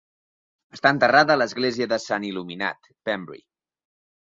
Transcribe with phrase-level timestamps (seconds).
[0.77, 3.47] Està enterrada a l'Església de Sant Il·luminat, Pembrey.